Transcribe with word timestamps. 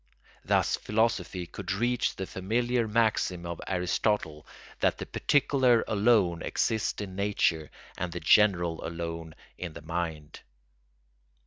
Thus 0.43 0.77
philosophy 0.77 1.45
could 1.45 1.71
reach 1.71 2.15
the 2.15 2.25
familiar 2.25 2.87
maxim 2.87 3.45
of 3.45 3.61
Aristotle 3.67 4.47
that 4.79 4.97
the 4.97 5.05
particular 5.05 5.83
alone 5.87 6.41
exists 6.41 6.99
in 7.03 7.15
nature 7.15 7.69
and 7.99 8.11
the 8.11 8.19
general 8.19 8.83
alone 8.83 9.35
in 9.59 9.73
the 9.73 9.83
mind. 9.83 10.39